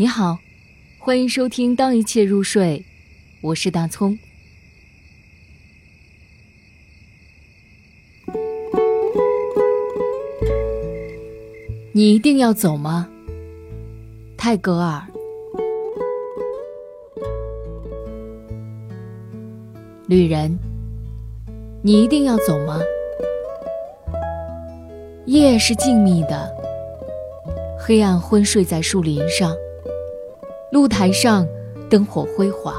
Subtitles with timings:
[0.00, 0.38] 你好，
[0.98, 2.78] 欢迎收听《当一切入睡》，
[3.42, 4.18] 我是大葱。
[11.92, 13.10] 你一定要走吗？
[14.38, 15.06] 泰戈尔。
[20.06, 20.58] 旅人，
[21.82, 22.80] 你一定要走吗？
[25.26, 26.50] 夜是静谧的，
[27.78, 29.54] 黑暗昏睡在树林上，
[30.72, 31.44] 露台上
[31.88, 32.72] 灯火辉煌，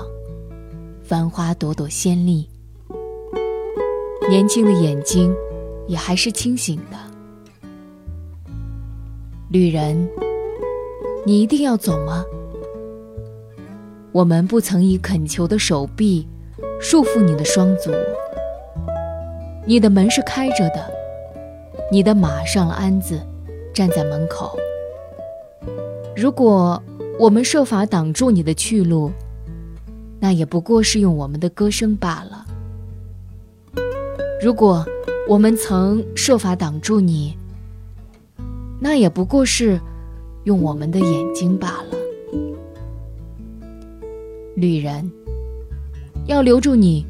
[1.03, 2.47] 繁花朵朵鲜丽。
[4.29, 5.35] 年轻的眼睛
[5.87, 6.97] 也还是清醒的。
[9.49, 10.07] 旅人，
[11.25, 12.23] 你一定要走吗？
[14.13, 16.25] 我们不曾以恳求的手臂
[16.79, 17.91] 束缚你的双足，
[19.65, 20.89] 你的门是开着的。
[21.91, 23.19] 你的马上了鞍子，
[23.73, 24.57] 站在门口。
[26.15, 26.81] 如果
[27.21, 29.11] 我们设法挡住你的去路，
[30.19, 32.43] 那也不过是用我们的歌声罢了。
[34.41, 34.83] 如果
[35.29, 37.37] 我们曾设法挡住你，
[38.79, 39.79] 那也不过是
[40.45, 41.95] 用我们的眼睛罢了。
[44.55, 45.07] 旅人，
[46.25, 47.05] 要留住你，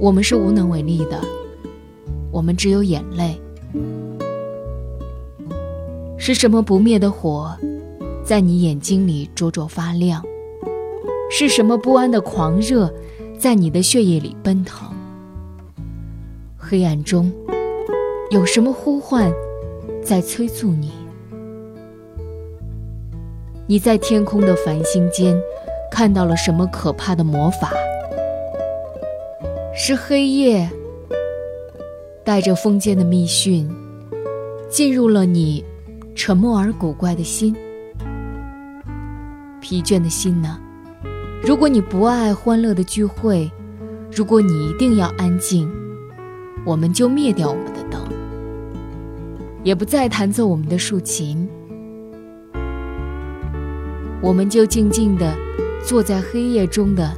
[0.00, 1.20] 我们是无能为力的，
[2.32, 3.40] 我们只有眼泪。
[6.18, 7.56] 是什么不灭的火，
[8.24, 10.22] 在你眼睛里灼灼发亮？
[11.30, 12.92] 是什么不安的狂热，
[13.38, 14.88] 在你的血液里奔腾？
[16.56, 17.32] 黑暗中，
[18.30, 19.32] 有什么呼唤，
[20.02, 20.92] 在催促你？
[23.66, 25.36] 你在天空的繁星间，
[25.90, 27.72] 看到了什么可怕的魔法？
[29.74, 30.70] 是黑夜，
[32.22, 33.68] 带着封建的密讯，
[34.68, 35.64] 进入了你。
[36.14, 37.56] 沉默而古怪的心，
[39.62, 40.58] 疲倦的心呢？
[41.42, 43.50] 如果你不爱欢乐的聚会，
[44.10, 45.70] 如果你一定要安静，
[46.66, 48.02] 我们就灭掉我们的灯，
[49.62, 51.48] 也不再弹奏我们的竖琴，
[54.20, 55.34] 我们就静静地
[55.82, 57.10] 坐在黑夜中的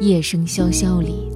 [0.00, 1.30] 夜声萧萧里，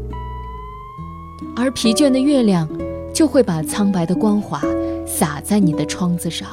[1.54, 2.68] 而疲倦的月亮
[3.14, 4.60] 就会把苍白的光华
[5.06, 6.48] 洒在你的窗子上。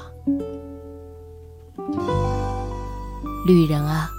[3.45, 4.09] 旅人啊，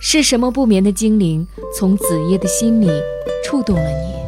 [0.00, 1.46] 是什么不眠的精灵
[1.76, 2.88] 从子夜的心里
[3.44, 4.25] 触动了你？